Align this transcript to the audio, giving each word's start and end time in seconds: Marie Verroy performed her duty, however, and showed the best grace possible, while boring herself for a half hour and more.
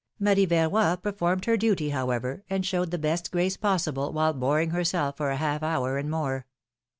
Marie 0.17 0.47
Verroy 0.47 0.99
performed 0.99 1.45
her 1.45 1.55
duty, 1.55 1.91
however, 1.91 2.43
and 2.49 2.65
showed 2.65 2.89
the 2.89 2.97
best 2.97 3.31
grace 3.31 3.55
possible, 3.55 4.11
while 4.11 4.33
boring 4.33 4.71
herself 4.71 5.15
for 5.17 5.29
a 5.29 5.37
half 5.37 5.61
hour 5.61 5.99
and 5.99 6.09
more. 6.09 6.47